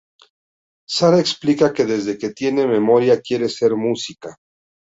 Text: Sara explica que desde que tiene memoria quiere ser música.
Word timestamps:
Sara 0.89 1.19
explica 1.19 1.71
que 1.73 1.85
desde 1.85 2.17
que 2.17 2.31
tiene 2.31 2.65
memoria 2.65 3.21
quiere 3.21 3.47
ser 3.49 3.75
música. 3.75 4.35